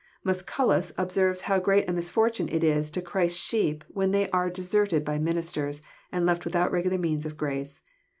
Musculus 0.25 0.91
observes 0.97 1.41
how 1.41 1.59
great 1.59 1.87
a 1.87 1.93
misfortune 1.93 2.49
it 2.49 2.63
is 2.63 2.89
to 2.89 3.03
Christ's 3.03 3.39
sheep 3.39 3.83
when 3.87 4.09
they 4.09 4.27
are 4.31 4.49
deserted 4.49 5.05
by 5.05 5.19
ministers, 5.19 5.83
and 6.11 6.25
left 6.25 6.43
without 6.43 6.71
regular 6.71 6.97
means 6.97 7.23
of 7.23 7.37
grace.. 7.37 7.81